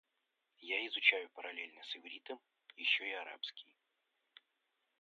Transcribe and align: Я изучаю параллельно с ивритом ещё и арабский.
Я 0.59 0.83
изучаю 0.87 1.29
параллельно 1.29 1.79
с 1.83 1.95
ивритом 1.95 2.39
ещё 2.75 3.05
и 3.05 3.11
арабский. 3.11 3.71